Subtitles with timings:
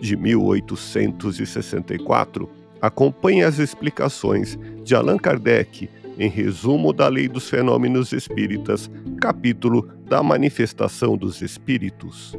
[0.00, 2.48] de 1864.
[2.80, 8.90] Acompanhe as explicações de Allan Kardec em Resumo da Lei dos Fenômenos Espíritas,
[9.20, 12.36] capítulo da Manifestação dos Espíritos.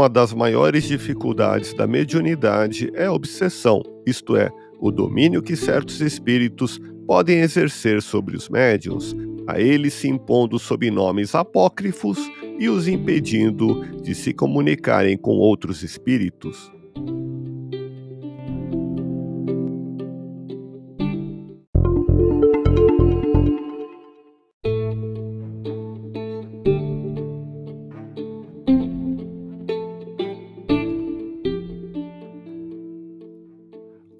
[0.00, 6.00] Uma das maiores dificuldades da mediunidade é a obsessão, isto é, o domínio que certos
[6.00, 9.14] espíritos podem exercer sobre os médiuns,
[9.46, 12.18] a eles se impondo sob nomes apócrifos
[12.58, 16.72] e os impedindo de se comunicarem com outros espíritos.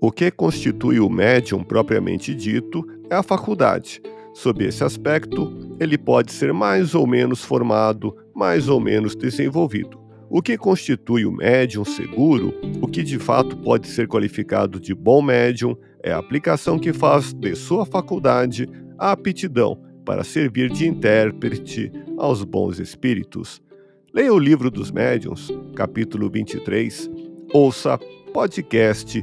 [0.02, 4.00] O que constitui o médium propriamente dito é a faculdade.
[4.32, 10.00] Sob esse aspecto, ele pode ser mais ou menos formado, mais ou menos desenvolvido.
[10.30, 15.20] O que constitui o médium seguro, o que de fato pode ser qualificado de bom
[15.20, 18.66] médium, é a aplicação que faz de sua faculdade
[18.98, 23.60] a aptidão para servir de intérprete aos bons espíritos.
[24.14, 27.10] Leia o livro dos médiuns, capítulo 23,
[27.52, 27.98] ouça
[28.32, 29.22] podcast